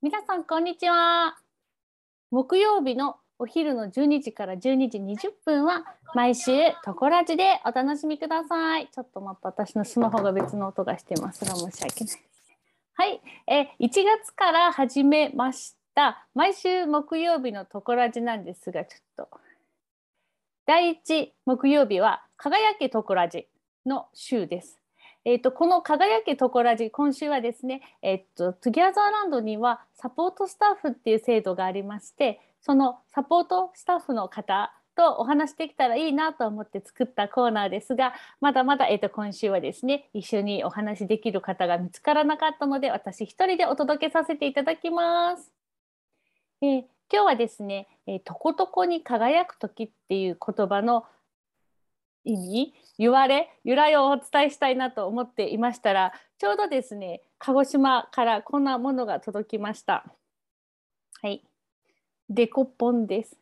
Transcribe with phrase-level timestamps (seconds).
[0.00, 1.36] 皆さんこんにちは。
[2.30, 6.52] 木曜日のお昼の12時から12時20分は毎週
[6.84, 8.88] トコラジでお楽しみください。
[8.94, 12.16] ちょっと待って私のスマホが別の音がしてますが申し訳ない。
[12.94, 19.40] はい、え1月から始めました毎週木曜日のトコラジなんですがちょっと
[20.64, 23.48] 第1木曜日は輝けトコラジ
[23.84, 24.77] の週です。
[25.28, 45.52] えーと、この「輝けトコラジ」今週はですね、えーと、トゥギャザーランドにはサポートスタッフっていう制度がありましてそのサポートスタッフの方とお話できたらいいなと思って作ったコーナーですがまだまだ、えーと、今週はですね一緒にお話できる方が見つからなかったので私一人でお届けさせていただきます。
[46.62, 46.78] えー、
[47.12, 51.04] 今日はですね、えー、とことこに輝く時っていう言葉の
[52.28, 60.04] 意味言われ由来をお伝えしたいなと思っていましたらちょうどですね鹿児島からこんなものが届きました。
[61.22, 61.42] はい。
[62.28, 63.36] デコポンです。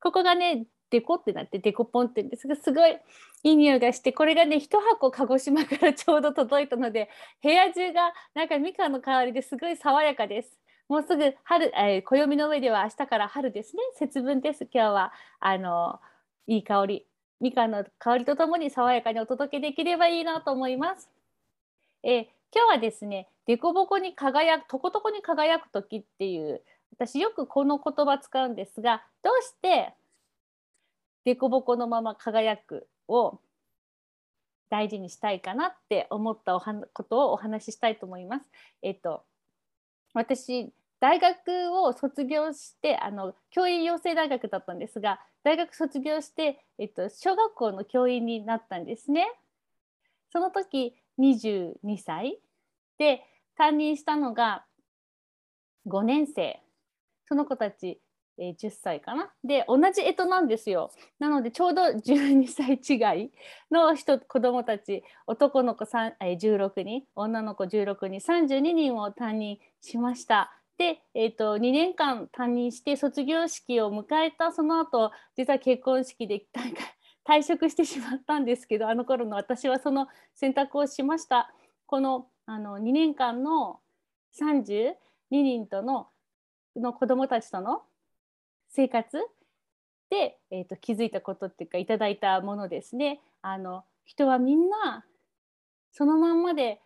[0.00, 2.96] ここがねデコってなってデコポンって言うんですがすごい
[3.42, 7.08] いい匂いがしてこれがね1箱鹿児島から ちょうど届いたので
[7.42, 10.58] 部屋中がなんかみかんの香りですごい爽やかです。
[10.88, 13.82] もうすぐ春、えー、暦の上では明日から春ですね。
[13.94, 15.12] 節分です今日は。
[15.40, 16.00] あの
[16.46, 17.06] いい香り。
[17.40, 21.08] みかんの香りとともに爽やかにお届けできればいいなと思います。
[22.02, 22.22] えー、
[22.54, 29.94] 今日はですね、でこぼこに輝く、とことこに輝く時っていう、私よくこの言葉使うんですが、どうして
[31.24, 33.38] でこぼこのまま輝くを
[34.70, 38.50] 大事にしたいかなって思ったおはことをお話ししたいと思います。
[38.82, 39.24] えっと
[40.14, 49.26] 私大学を卒業してあの教員養成大学だったんですが大学卒業して、えっと、小学校の教員になったんですね。
[50.30, 52.38] その時22歳
[52.98, 53.22] で
[53.56, 54.64] 担任したのが
[55.86, 56.60] 5年生。
[57.26, 58.00] その子たち、
[58.38, 59.30] えー、10歳かな。
[59.44, 60.90] で同じ干支なんですよ。
[61.18, 63.30] なのでちょうど12歳違い
[63.70, 70.57] の人子どもたち男の子3、えー、16人女の子16人32人を担任しました。
[70.78, 76.46] で、えーと、2年間担任して卒業式を迎えたその後実は結婚式で
[77.26, 81.52] 退職してしまったんですけどあの頃の私はその選択をしました。
[81.86, 83.80] このあの2年間の
[84.32, 84.94] 32
[85.30, 86.08] 人との
[86.76, 87.82] の子どもたちとの
[88.68, 89.18] 生活
[90.10, 93.20] で、えーと、気づいたことっていうかいただいたものですね。
[93.42, 95.04] あの人はみんな
[95.92, 96.80] そのまんまで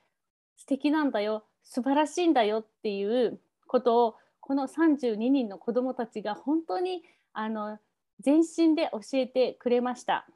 [0.57, 3.41] 素敵なんだよ素晴らしいんだよっていう
[3.73, 7.03] ことをこの32人の子どもたちが本当に
[7.33, 7.79] あの
[8.21, 10.27] 全身で教えてくれました。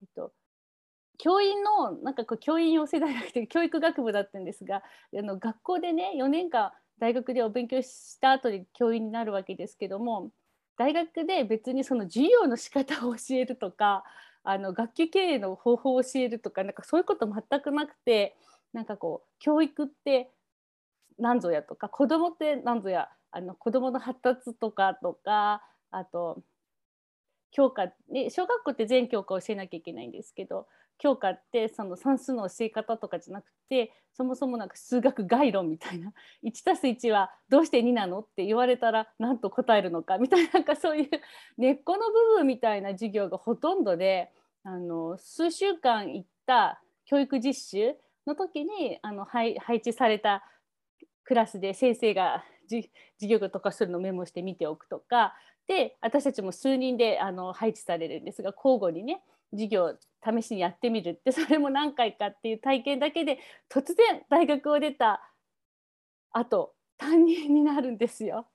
[0.00, 0.30] えっと、
[1.18, 4.82] 教員のなんかこう教員養成大学という教育学部だったんですがあ
[5.22, 6.70] の学校でね4年間
[7.00, 10.30] 大学でお勉強した後で教員になるわけですけども
[10.76, 14.04] 大学で別にその授業の仕方を教えるとか
[14.44, 18.36] あの学級経営の方法を教えるとかなんかそういうこと全くなくて
[18.72, 20.30] なんかこう教育って
[21.18, 26.42] 何ぞやとか子供って何ぞやあの子供の発達とかとかあと
[27.50, 30.66] 教科、ね、小学校って全教科教えなきゃいけないんですけど
[30.98, 36.12] 教科ってその算数の教え方とかじゃなくてそもそもなんか数学概論みたいな
[36.44, 41.08] 1+1 はどうして2なのって言われたら何と答えるのかみたいななんかそういう
[41.56, 44.30] 根っこの部分みたいな授業がほとんどで
[44.64, 47.94] あの数週間行った教育実習
[48.26, 50.44] の時にあの配置された
[51.28, 52.88] クラスで先生が授
[53.20, 55.34] 業とかするのをメモして見ておくとか
[55.66, 59.94] で私たちも数人であの配置されるんですが交互にね授業
[60.24, 63.40] 試しにやってみるってそれも何回かっていう体験だけで
[63.70, 65.20] 突然大学を出た
[66.32, 68.46] あと担任になるんですよ。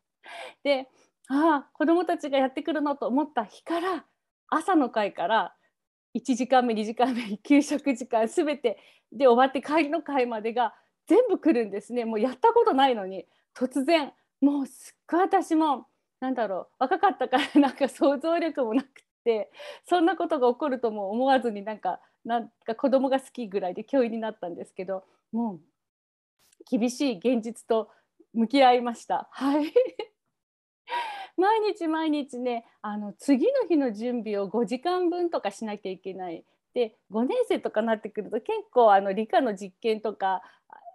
[0.64, 0.88] で
[1.30, 4.06] ああ子どもたちがやってくるのと思った日から
[4.50, 5.54] 朝の会から
[6.18, 8.80] 1時間目2時間目給食時間全て
[9.12, 10.74] で終わって帰りの会までが
[11.08, 12.06] 全部来るんですね。
[12.06, 13.26] もうやったことないのに。
[13.56, 14.12] 突然
[14.42, 15.88] もうすっごい私も
[16.20, 18.88] なんだろう若かったからなんか想像力もなく
[19.24, 19.52] て
[19.88, 25.60] そんなことが起こるとも思わずになんかなんか子供が好きぐらいで教員になったんですけどもう
[26.70, 27.90] 厳しい現実と
[28.34, 29.28] 向き合いました。
[29.32, 29.72] はい。
[31.38, 40.42] 毎日毎日ねあの次の日の準備を5時間分とかしなきゃいけないで5年生とかなってくると結構あの理科の実験とか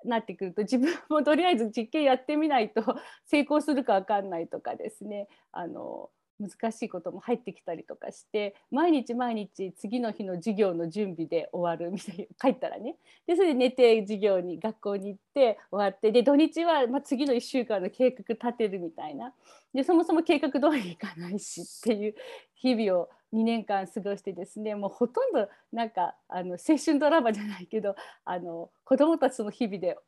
[0.04, 2.82] なってくると自分も とりあえず実験やってみないと
[3.26, 5.28] 成功するか分かんないとかですね。
[5.52, 6.10] あの
[6.40, 12.96] 難しいことも入ってきたりとかして毎日毎日次の日の授業の準備で終わるみたいな 帰ったらね。
[13.26, 19.34] でそれで寝て授業に学校に行って終わってで土日はま次の1週間の計画立てるみたいな。
[19.74, 22.14] でそもそも計画通りにいかないしっていう
[22.54, 27.94] 日々を2年間過ごしてですねもうほとんどなんかあの青春ドラマじゃないけど
[28.24, 29.98] あの子どもたちの日々で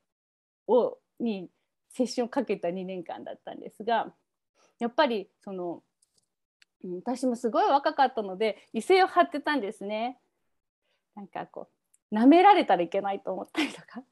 [0.67, 1.50] をに
[1.99, 4.12] 青春をかけた2年間だったんですが
[4.78, 5.82] やっぱりその
[6.82, 10.19] 私もすごい若かったので威勢を張ってたんですね。
[11.14, 11.69] なんかこ
[12.11, 14.02] う舐められたらいけないと思ったりとか。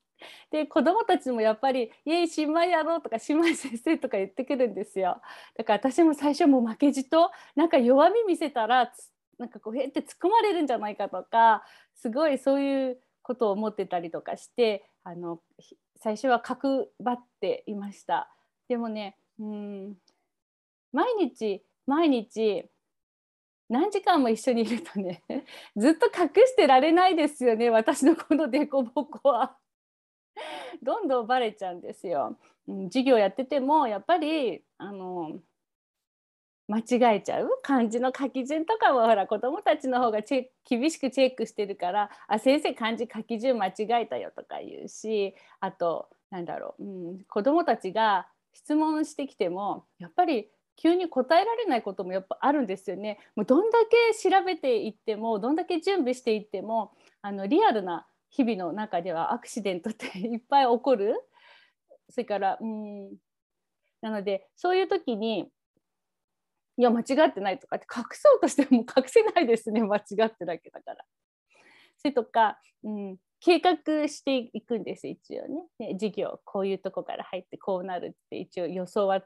[0.50, 5.20] で子供たちもやっぱり「イエイ新米やろう」とか「新米先生」とか言ってくるんですよ。
[5.56, 8.92] だから私も最初も負けじとなんか弱み見せたら
[9.38, 15.40] なんかこうへって突っ込まれるんじゃないかとかすごいそういうことを思ってたりとかしてあの
[15.96, 18.30] 最初は角張っていました。
[18.68, 19.96] でもねうん
[20.92, 22.68] 毎日毎日
[23.68, 25.22] 何時間も一緒にいるとね
[25.76, 29.56] ずっと隠してられないですよね私のこの凸凹は。
[30.82, 32.36] どんどんバレちゃうんですよ。
[32.66, 35.40] うん、授業やっててもやっぱりあの
[36.68, 43.72] 間違えちゃう漢字の書き順とかもほら子どもたちの方がチ厳しくチェックしてるから「あ先生漢字書き順間違
[44.02, 53.18] えたよ」とか言うしあとなんだろう、うん、子どもたちが質問してきてもやっぱり急に答えられないこともやっぱあるんですよね。
[53.34, 61.14] もうどんだけ調べていってもどんだけ準備していってもあのリアルな日々の中ではアクシデントっていっぱい起こる。
[62.10, 63.16] それからうん。
[64.00, 65.50] なのでそういう時に
[66.76, 69.82] いや間違ってないとかって隠そうとしても隠せないですね。
[69.82, 71.04] 間違ってだけだから。
[71.96, 75.62] それとか、うん、計画していくんです一応ね。
[75.78, 79.20] ね授業こういうとこから入ってこうなるって一応予想は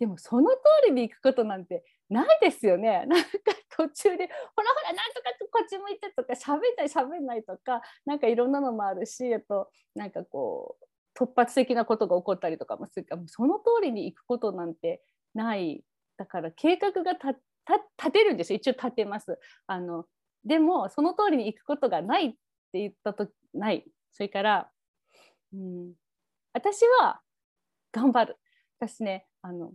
[0.00, 0.58] でもその通
[0.88, 3.04] りに行くことなんてないですよね。
[3.06, 3.28] なんか
[3.70, 4.26] 途中で
[4.56, 10.84] ほらほらなんとかこっち向いてとか喋んない喋んないとかなんかいろんなのもあるしあとなんかこう
[11.18, 13.06] 突発的なことが起こったりとかもする。
[13.06, 15.02] かその通りに行くことなんて
[15.34, 15.84] ない。
[16.16, 18.56] だから計画が立てるんですよ。
[18.56, 19.38] 一応立てます。
[19.66, 20.06] あの
[20.44, 22.38] でもその通りに行くことがないって
[22.74, 23.84] 言ったとない。
[24.12, 24.70] それから、
[25.52, 25.92] うん、
[26.52, 27.20] 私は
[27.92, 28.36] 頑張る。
[28.78, 29.72] 私ねあの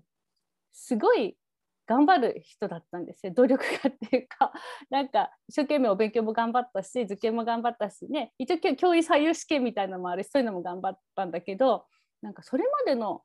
[0.72, 1.38] すごい
[1.86, 3.34] 頑張る人だったんですよ。
[3.34, 4.54] 努力家っていうか。
[4.90, 8.34] なんか一生懸命お勉強も頑張ったし受験も頑張ったしね。
[8.38, 11.86] 一応教員採用試験みたいなのもあるしそういうのも頑張ったんだけど
[12.22, 13.24] なんかそれまでの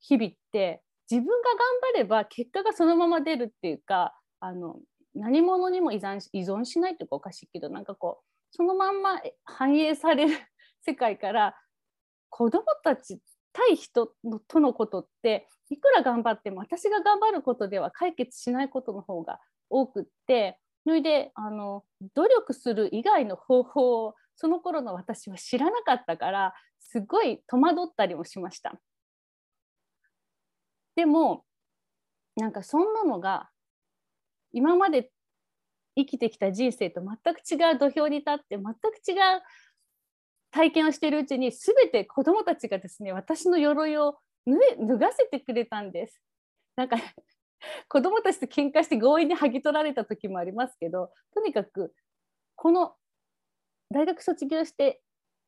[0.00, 1.58] 日々って自分が頑
[1.94, 4.80] 張れば結果がそのまま出るっていうかあの
[5.14, 10.36] 何者にも依存依存しないっていうかおかしいけどなんかこうそのまんま反映される
[10.82, 11.56] 世界から
[12.28, 13.20] 子どもたち
[13.52, 19.38] 対人のとのことっていくら頑張っても私が頑張ることでは解決しないことの方が
[19.70, 21.84] 多くってそれであの
[22.14, 28.80] 努力する以外の方法をその頃の私は知らなかったからすごい戸惑ったりもしました。
[30.96, 31.44] でも
[32.36, 33.50] なんかそんなのが
[34.52, 35.10] 今まで
[35.96, 38.68] 生きてきた人生と全く違う土俵に立って全く
[39.06, 39.42] 違う
[40.50, 46.20] 体験をしているうちに全て子どもたちがですね私の鎧を脱がせてくれたんです。
[46.76, 46.96] なんか
[47.88, 51.94] 子どもたちと喧嘩して強引に剥ぎ取られた時もありますけどとにかく
[52.56, 52.96] この
[53.90, 55.02] 大学卒業して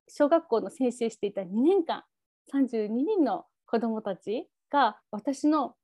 [0.08, 2.04] 小学校の先生していた2年間
[2.52, 5.76] 32人の子どもたちが私の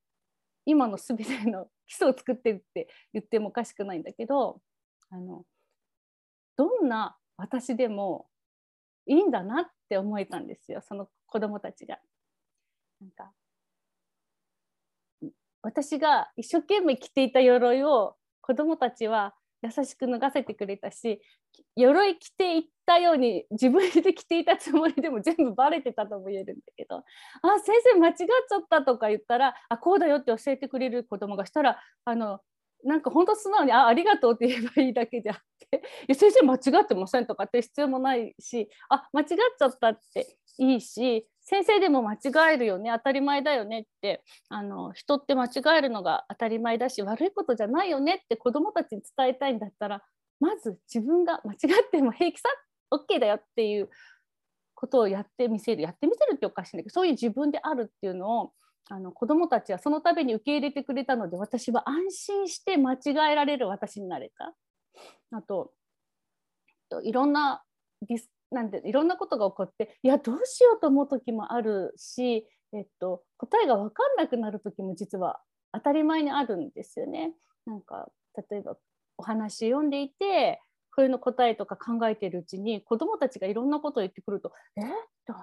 [0.67, 4.61] 今の全ての 基礎を作ってるって言ってもおかしくないんだけど
[5.09, 5.47] あの
[6.57, 8.29] どんな私でも
[9.07, 11.99] いいんだなって思えたんですよその子どもたちが。
[13.00, 13.33] なんか
[15.62, 21.21] 私が一生懸命着ていた鎧を子どもたちは優しく脱がせてくれたし
[21.76, 26.99] 鎧着ていったように自分で着ていたつもりでも全部バレてたとも言えるんだけど
[27.43, 32.40] 「あ先生間違っちゃった」とか言ったら「あこうだよ」って教えてくれる子供がしたらあの
[32.85, 35.37] なんか本当素直に「あありがとう」って言えばいいだけであっ
[35.71, 39.26] て「いや先生間違ってません」とかって必要もないし「あ間違っ
[39.59, 50.02] ちゃった」っていいし先生でも間違えるよね当たり前だよねってあの人って間違えるのが当たり前だし悪いことじゃないよねって子どもたちに伝えたいんだったら
[50.40, 52.50] まず自分が間違っても平気さ
[52.93, 53.88] OK だよっていう
[54.75, 58.52] ことをやってみせるやってみせるっておかしいんだけどそういう自分であるっていうのを
[58.90, 64.55] あの子どもたちはその度に受け入れてくれたので私は安心して間違えられる私になれた。
[65.33, 65.73] あと
[67.02, 67.62] いろんな
[68.07, 75.40] ディスなんでいろんなことが起こっていやどうしようと思う時もあるし、えっと、答えが分かんなくなる時も実は
[75.73, 77.35] 当たり前にあるんですよね。
[77.67, 78.09] なんか
[78.50, 78.76] 例えば
[79.19, 80.61] お話読んでいて
[80.95, 84.81] これの答えとか考えてるうちに子どもたちがいろんなことを言ってくると「え？
[84.81, 84.85] っ
[85.26, 85.35] と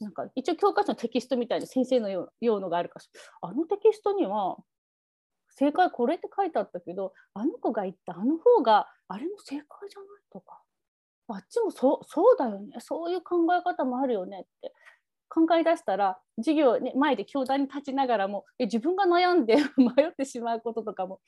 [0.00, 3.08] なんか一応教科書のテキストみたいな先生のようのがあるかし
[3.42, 4.56] らあのテキストには
[5.50, 10.08] 正解これって書いてあったけどあの子が言ったあの方があれも正解じゃない？
[10.32, 10.60] とか
[11.28, 14.72] あっちもそうそうだよねそういう考え方もあるよねって
[15.28, 21.20] 考え出したら授業、ね、前で教壇に立ちながらもえ自分が悩んで 迷ってしまうこととかも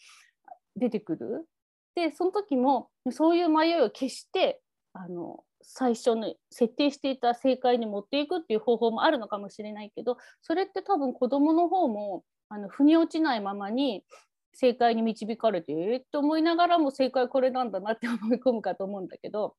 [0.76, 1.48] 出てくる。
[1.94, 4.60] でその時もそういう迷いを消して
[4.92, 14.04] あの最初に設定していた正解に持っていくっていう方法もあるのかもしれないけどそれって多分子どもの方もあの腑に落ちないままに
[14.52, 19.54] 正解に導かれてえー、って思いながらも正解これなんだなって思い込むかと思うんだけど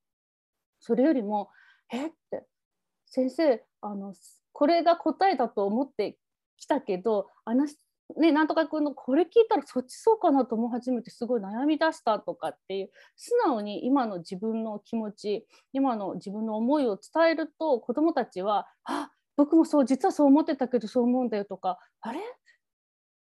[0.88, 1.50] それよりも
[1.91, 2.08] 「え？
[2.08, 2.48] っ?」て
[3.06, 4.13] 「先生あの
[4.53, 6.17] これが答えだと思って
[6.58, 7.67] きたけどあの
[8.15, 22.20] ね、なんとか君のこれ聞いたらそっちそうかなと思い始めてすごい悩み出したとかっていう素直に今の自分の気持ち今の自分の思いを伝えると子どもたちは「あ僕もそう実はそう思ってたけどそう思うんだよ」とか「あれ？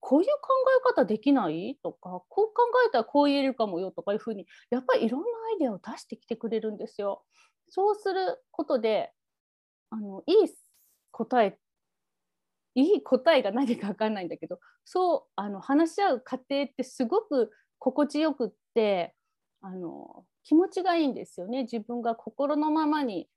[0.08, 0.52] こういう考
[0.94, 1.76] え方できない？
[1.82, 2.52] とかこう考
[2.86, 7.24] えたらこう言えるかもよとかいうふうにやっぱりいろんなアイデアを出してきてくれるんですよ。
[7.68, 9.10] そうすることで
[9.90, 10.48] あのいい
[11.10, 11.58] 答え
[12.76, 19.12] いい答えが何か分かんないんだけどそうあの話し合う過程ってすごく心地よくって
[19.60, 23.28] あの気持ちがいいんですよね自分が心のままに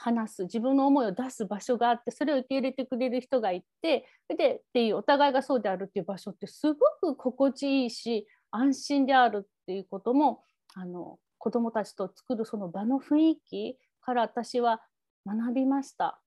[0.00, 14.80] 話す自分の思いを出す場所があってそれを受け入れてくれる人がいてでっていうお互いがそうであるっていう場所ってすごく心地いいし安心であるっていうこともあの子どもたちと作るその場の雰囲気から私は
[15.26, 16.20] 学びました。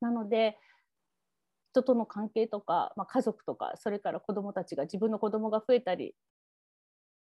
[0.00, 0.58] なので
[1.70, 6.14] 人との関係とか、まあ、家族とかそれから子どもたちが自分の子どもが増えたり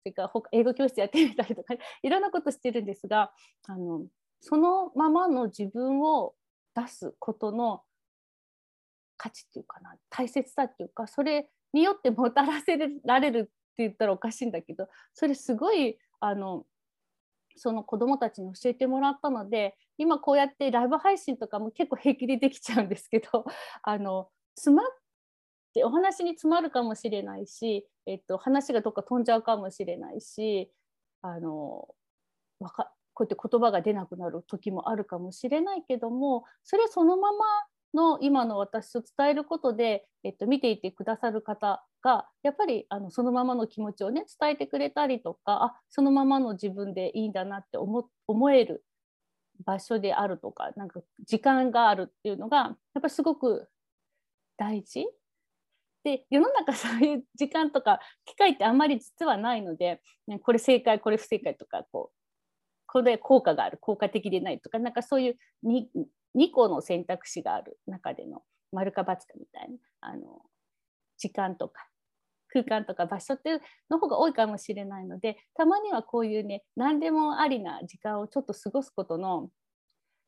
[0.03, 3.33] それから英語教室やってみたりとかいろんなことしてるんですが
[3.67, 4.03] あの
[4.41, 6.35] そのままの自分を
[6.75, 7.83] 出すことの
[9.17, 16.65] 価値っていうかな大切さっていうかそれによってもたらせられるって言ったらおかしいんだけどそれすごいあの
[17.57, 23.45] その子どもたちに教えてもらったので今こうやってライブ配信とかも結構平気でできちゃうんですけど
[23.83, 24.87] あの詰まっ
[25.75, 30.73] てお話に詰まるかもしれないし、えっと、話がどっか飛んじゃうかもしれないし
[31.21, 31.89] あの
[32.61, 37.45] わかこうやって言葉が出なくなる時もあるかもしれないけどもそれそのまま
[37.93, 48.85] の今の私を伝えることで、えっと、見ていてくださる方がやっぱりあのそのままの気持ちをね伝えてくれたりとかあそのままの自分でいいんだなって思思える
[49.65, 53.69] 場所であるとかなんか時間があるっていうのがやっぱすごく
[54.57, 55.07] 大事。
[56.05, 62.18] で世の中そういう時間とか機会ってあんまり実はないので、ね、これ正解これ不正解とかこう
[62.89, 65.85] これ効果がある効果的でないとかなんかそういう 2,
[66.37, 68.43] 2個の選択肢がある中での
[68.73, 70.43] 丸か×かみたいなあの
[71.19, 71.87] 時間とか
[72.49, 79.51] 空間とか場所っていうの方が多いかもしれないのでたまにはこういうね何でもありな時間をちょっと過ごすことの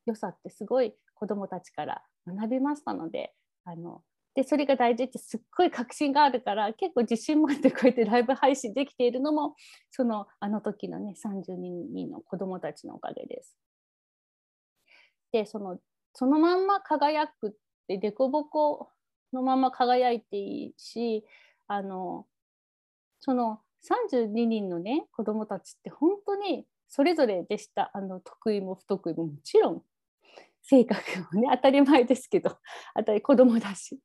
[0.05, 3.33] 良さってすごい子どもたちから学びましたので
[3.65, 4.03] あの
[4.35, 9.57] でそれが大事ってすっごい確信があるから結構自信持ってこうやってライブ配信できているのも
[9.91, 13.57] そのあの時のね30人の子どもたちのおかげです。
[15.33, 15.79] でその
[16.15, 17.53] そのまんま輝くっ
[17.89, 18.89] て凸凹
[19.33, 21.25] のまま輝いていいし
[21.67, 22.27] あの
[23.21, 29.83] その32人のね子どもたちって本当にそれぞれでしたあの得意も不得意ももちろん
[30.63, 31.01] 性格
[31.35, 32.57] もね当たり前ですけど
[32.97, 33.99] 当たり子供だし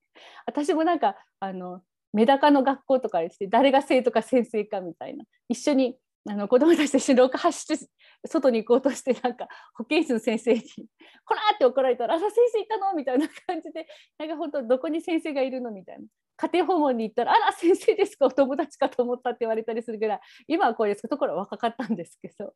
[0.46, 1.82] 私もなんかあの
[2.14, 5.98] メダカの学校とかでして誰が生徒か先生かみたいな一緒に
[6.28, 7.86] あの子供たちと一緒に廊下走って
[8.28, 10.62] 外に行こうとしてなんか保健室の先生に
[11.26, 13.86] 「こら!」って怒られたら「あ先生いたの?」みたいな感じで
[14.18, 16.06] なんか本当どこに先生がいるのみたいな
[16.38, 18.26] 家庭訪問に行ったら「あら先生ですか？
[18.26, 22.56] お友達かと思った」って言われたりするぐらい今はこういうところは若かったんですけど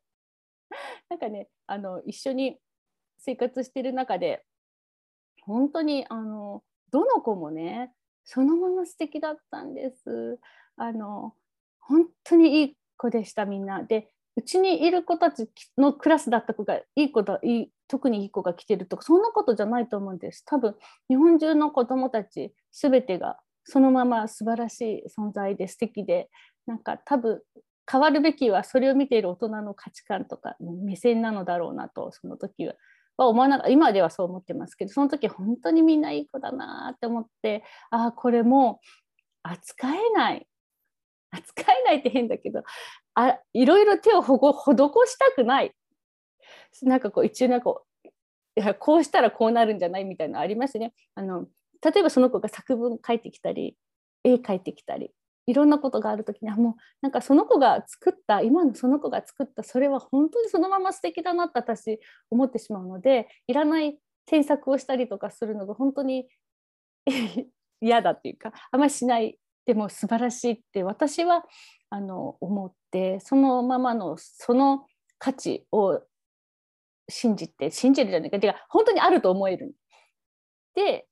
[1.08, 2.58] なんかねあの一緒に
[3.20, 4.44] 生活してる中で
[5.42, 7.92] 本当にあのどの子もね
[8.24, 10.38] そのまま素敵だったんです。
[10.76, 11.34] あの
[11.80, 13.82] 本当にいい子でしたみんな。
[13.82, 20.44] でうちにいる子たちのクラスだった子がいい子だいい特にいい子が来てるとかそんなことじゃないと思うんです。
[20.46, 20.76] 多分
[21.08, 26.30] 日本中の子どもたち全てがそのまま素晴らしい存在で素敵で
[26.66, 27.42] なんか多分
[27.90, 32.74] 変わるべきはそれを見ている大人の価値観とか目線なのだろうなとその時は
[33.16, 38.80] は思わな今ではそう思ってますけどその時本当にみんないい子だなって思ってああこれも
[39.42, 40.46] 扱えない。
[41.32, 42.64] 扱えないって変だけど
[43.14, 45.72] あいろいろ手をほご施したくない。
[46.82, 47.74] なんかこう一応なんか
[48.56, 50.92] いやこうしたらこうなるんじゃないみたいなのありますね。
[51.14, 51.46] あの
[51.82, 53.76] 例えばその子が作文書いてきたり
[54.24, 55.12] 絵描いてきたり
[55.50, 61.98] いろんなことがある時にはもうなんかその子が作った今のその子が作ったそれは本当にそのまま素敵だなって私
[62.30, 66.28] 思ってしまうのでいらない添削をしたりとかするのが本当に
[67.80, 71.44] 嫌だっていうかあんまりしないでも素晴らしいって私は
[71.90, 74.86] あの思ってそのままのその
[75.18, 76.00] 価値を
[77.08, 79.74] 信じて信じるじゃないかてか本当にあると思える。
[80.74, 81.08] で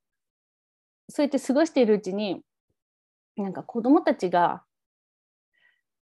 [1.09, 2.43] そうやって過ごしているうちに
[3.43, 4.63] なんか子どもたちが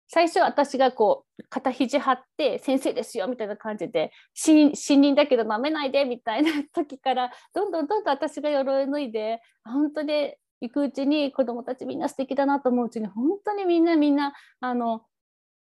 [0.07, 15.01] 最初私がこう肩肘張って先生ですよみたいな感じで新任だけど舐めないでみたいな時からどんどんどんどん私が鎧脱いで本当に行くうちに子どもたちみんな素敵だなと思ううちに本当にみんなみんなあの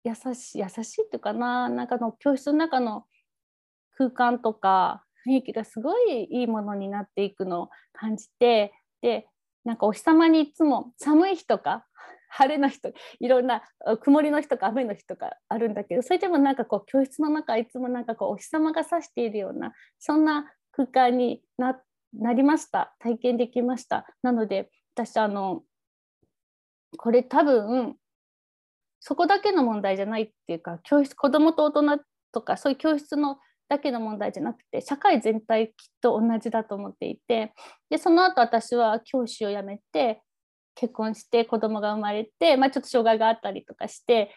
[0.03, 3.05] 優しい優しいっていうかななんかの教室の中の
[3.97, 9.27] 空間とか雰囲気がすごいいいものになっていくのを感じてで
[9.65, 11.85] なんかお日様にいつも寒い日とか
[12.29, 13.61] 晴れの日といろんな
[14.01, 21.79] 曇りの日とか雨の日とかあるんだけどそれでもなんかこう教室の中いつもなんかこうお日様が差しているようなそんな空間にな
[22.13, 22.93] なりました。
[22.99, 24.05] 体験できました。
[24.21, 25.63] なので私あの
[26.97, 27.95] これ多分
[28.99, 32.03] そこだけの問題じゃないっていうか教室子どもと大人
[32.33, 33.37] とかそういう教室の
[33.71, 37.53] だけの問題じゃなくて社会全体きっと同じだと思っていて
[37.89, 40.21] でその後私は教師を辞めて
[40.75, 44.35] 結婚して子供が生まれて、まあ、ちょっと障害があったりとかして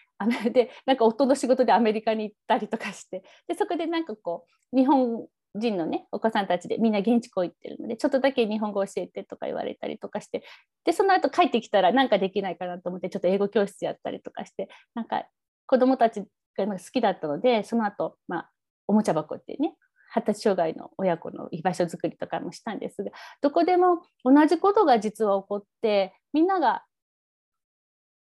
[0.53, 5.26] でなんか夫の仕事でアメリカに行ったりとかしてでそこでなんかこう日本
[5.57, 10.45] 人のねお子さんたちでみんな現地校行ってるのでちょっとだけ日本語教えてとか言われたりとかして
[10.85, 15.25] でその後帰ってきたらなんかできないかなと思ってちょっと英語教室やったりとかしてなんか
[15.67, 16.23] 子供たち
[16.57, 18.50] が好きだったのでその後、まあ
[18.87, 19.75] おもちゃ箱ってね
[20.11, 23.11] 発達障害の親子の居場所づくりとかもしたんですが
[23.41, 26.85] どこでも同じことが実は起こってみんなが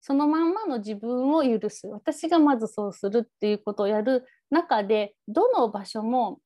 [0.01, 6.39] そのまんまの自分を許す私がまずそうするっていうことをやる中でどの場所も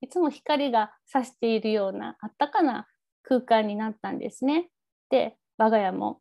[0.00, 2.86] いつも光が差しているようなあったかな
[3.22, 4.68] 空間になったんですね。
[5.10, 6.18] で我が家も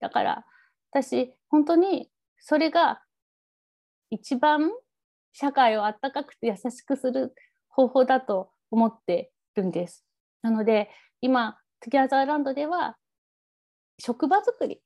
[0.00, 0.44] だから
[0.90, 3.00] 私本当にそれが
[4.10, 4.70] 一番
[5.32, 7.34] 社会をあったかくて優しくする
[7.68, 10.04] 方法だと思ってるんです。
[10.42, 10.90] なので
[11.20, 12.96] 今トゥギャザーランドでは
[13.98, 14.80] 職場づくり、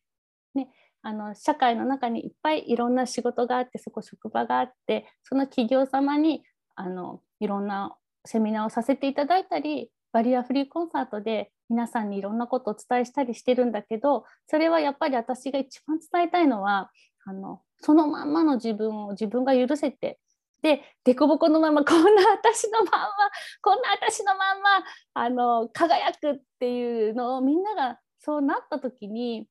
[0.55, 0.69] ね、
[1.03, 6.43] あの社会の中にいっぱいいろんな仕事があってそこ職場があってその企業様に
[6.75, 16.91] あのいろんなセミナーをさせていただいたりバリアフリーコンサートで皆さんにいろんなことをお伝えしたりしてるんだけどそれはやっぱり私が一番伝えたいのは
[17.25, 20.19] あのそのまんまの自分を自分が許せて
[20.63, 23.09] で凸凹のままこんな私のまんま
[23.63, 24.69] こんな私のまんま
[25.15, 29.47] あの輝くっていうのをみんながそうなった時に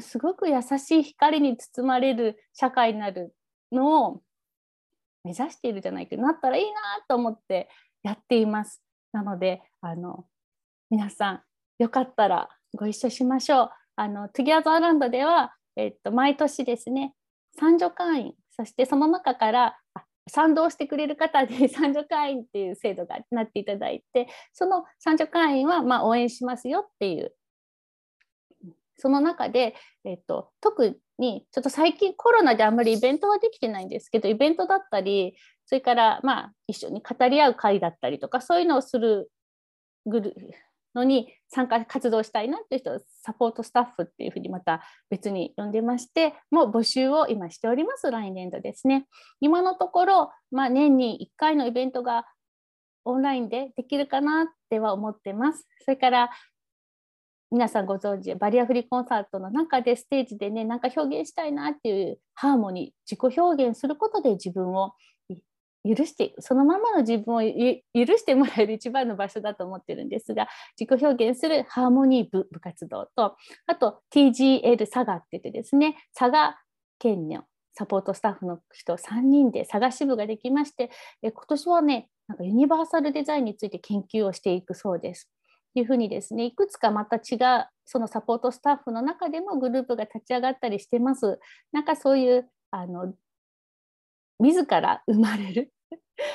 [0.00, 3.34] すごく優しい光に包まれる社会になる
[3.70, 4.22] のを
[5.24, 6.70] 目指しているじゃないけどなったらいいな
[7.08, 7.68] と思って
[8.02, 8.82] やっています。
[9.12, 10.26] なのであの
[10.90, 11.42] 皆さん
[11.78, 13.70] よかったらご一緒しましょう。
[13.96, 17.14] あのトゥギャザーランドでは、えっと、毎年ですね
[17.58, 19.78] 賛助会員そしてその中から
[20.28, 27.34] 賛同してくれる方に 賛助会員っていう制度がなっていただいてその賛助会員はま応援しますよっていう
[28.98, 35.36] その中で、えっと、特にちょっと最近コロナであんまりイベントはできてないんですけどイベントだったり
[35.66, 39.30] それからまあ一緒に語り合う会だったりとかそういうのをする
[40.06, 40.34] グル
[40.96, 49.06] のに参加活動したいなっていう人をサポートスタッフっていうふうにまた別に呼んでましてもう募集を今しております来年度ですね。
[49.40, 52.26] 今のところ、まあ、年に1回のイベントが
[53.04, 55.68] オンラインでできるかなっては思ってます。
[55.84, 56.30] それから
[57.52, 64.94] 皆さんご存知バリアフリーコンサートの中でステージでねなんか表現したいなっていうハーモニー自己表現することで自分を
[65.94, 76.56] 許してそのままの自分を許してもらえる一番の場所だと思ってるんですが自己表現するハーモニー部部活動とあと TGL 佐賀って言ってですね佐賀
[76.98, 77.44] 県の
[77.74, 80.90] サポートスタッフの人3人で佐賀支部ができまして
[81.22, 85.30] え今年はねなんかユニバーサルデザインについて研究をしていくそうです。
[85.74, 91.38] いうふうにですねいくつかまた違うそのサポートスタッフの中でもグループが立ち上がったりしてます。
[91.70, 93.12] なんかそういうあの
[94.38, 95.72] 自ら生まれる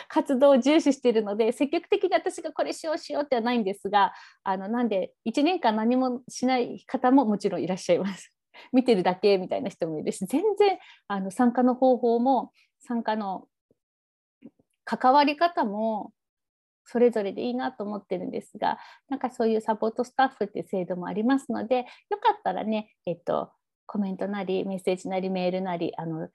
[0.07, 4.13] 活動を重視しているので積極的に私がこれしようしようってはないんですが
[4.43, 8.33] あのなんで1年間何もしない方ももちろんいらっしゃいます。
[8.73, 13.47] 見てるだけみたいな人もいるし全然あの参加の方法も参加の
[14.83, 16.11] 関わり方も
[16.85, 23.51] それぞれでいいなと思ってるんですがなんかそういうサポートスタッフっていう制度もありますのでよかったらね、えっと、
[23.85, 26.29] コメントなりメッセージなりメールなりあの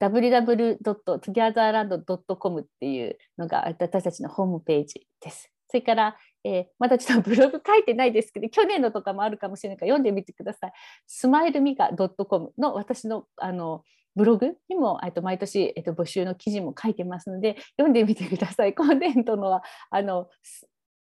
[0.00, 5.50] www.togetherland.com っていうのが私たちのホームページです。
[5.68, 10.72] それから、えー、まだちょっとブログ書いてないですけど、 去年のとかもあるかもしれないから読んでみてください。
[11.06, 13.84] スマイルミガ .com の私のあの
[14.16, 18.74] ブログにもと毎年、えっと、募集の記事も書いてますので、読んでみてください。
[18.74, 20.28] コンテントのはあの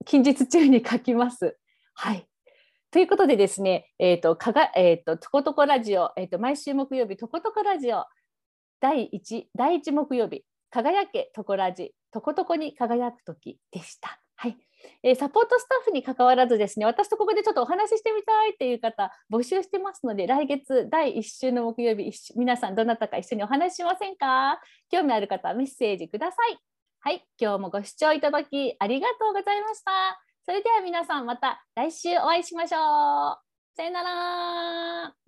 [0.07, 1.59] 近日中に書きます。
[1.93, 2.27] はい。
[2.91, 8.05] ということでですね、えっ、ー、と、かが、えっ、ー、と、とことこラジオ、えっ、ー、と、毎週木曜日、とことこラジオ、
[8.81, 14.21] 第1、第1木曜日、輝けとこラジ、とことこに輝く時でした。
[14.37, 14.57] はい。
[15.03, 24.61] えー、サポートスタッフに関わらずですね、私とここでちょっとお話ししてみたいっていう方、募集してますので、来月第1週の木曜日、皆さんどなたか一緒にお話ししませんか？
[24.91, 26.59] 興味ある方はメッセージください。
[27.01, 30.21] はい、今日もご視聴いただきありがとうございました。
[30.45, 33.39] それでは皆さんまた来週お会いしましょう。
[33.77, 35.24] さよなら。